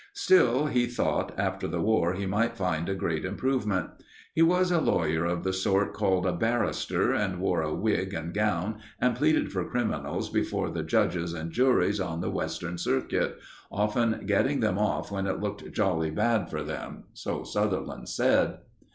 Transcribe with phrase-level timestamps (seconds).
[0.15, 3.91] Still he thought, after the War, he might find a great improvement.
[4.33, 8.33] He was a lawyer of the sort called a barrister, and wore a wig and
[8.33, 13.37] gown and pleaded for criminals before the judges and juries on the Western Circuit,
[13.71, 18.57] often getting them off when it looked jolly bad for them so Sutherland said.